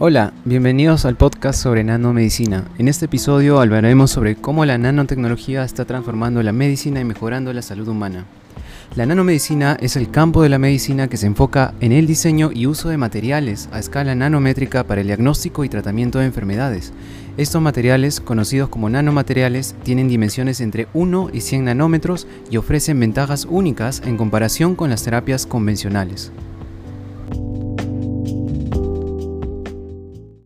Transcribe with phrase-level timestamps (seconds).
[0.00, 2.68] Hola, bienvenidos al podcast sobre nanomedicina.
[2.78, 7.62] En este episodio hablaremos sobre cómo la nanotecnología está transformando la medicina y mejorando la
[7.62, 8.24] salud humana.
[8.94, 12.68] La nanomedicina es el campo de la medicina que se enfoca en el diseño y
[12.68, 16.92] uso de materiales a escala nanométrica para el diagnóstico y tratamiento de enfermedades.
[17.36, 23.48] Estos materiales, conocidos como nanomateriales, tienen dimensiones entre 1 y 100 nanómetros y ofrecen ventajas
[23.50, 26.30] únicas en comparación con las terapias convencionales.